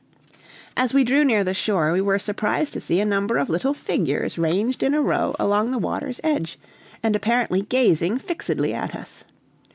[0.75, 3.75] As we drew near the shore, we were surprised to see a number of little
[3.75, 6.57] figures ranged in a row along the water's edge,
[7.03, 9.23] and apparently gazing fixedly at us.